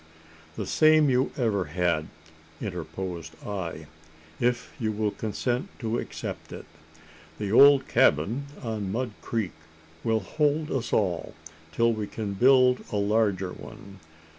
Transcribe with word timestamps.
"The 0.55 0.65
same 0.65 1.11
you 1.11 1.31
ever 1.37 1.65
had," 1.65 2.07
interposed 2.59 3.35
I, 3.45 3.85
"if 4.39 4.73
you 4.79 4.91
will 4.91 5.11
consent 5.11 5.67
to 5.77 5.99
accept 5.99 6.51
it. 6.51 6.65
The 7.37 7.51
old 7.51 7.87
cabin 7.87 8.47
on 8.63 8.91
Mud 8.91 9.11
Creek 9.21 9.51
will 10.03 10.21
hold 10.21 10.71
us 10.71 10.91
all 10.91 11.35
till 11.71 11.93
we 11.93 12.07
can 12.07 12.33
build 12.33 12.83
a 12.91 12.95
larger 12.95 13.53
one. 13.53 13.99